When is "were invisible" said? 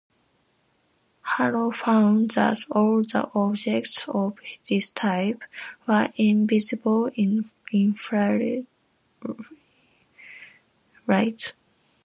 5.87-7.11